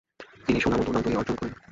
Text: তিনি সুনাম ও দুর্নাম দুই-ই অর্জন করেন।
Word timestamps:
তিনি 0.45 0.59
সুনাম 0.61 0.79
ও 0.79 0.83
দুর্নাম 0.85 1.03
দুই-ই 1.05 1.17
অর্জন 1.17 1.35
করেন। 1.39 1.53